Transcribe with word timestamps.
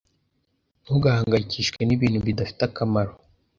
Ntugahangayikishwe 0.83 1.81
nibintu 1.83 2.19
bidafite 2.27 2.61
akamaro. 2.69 3.13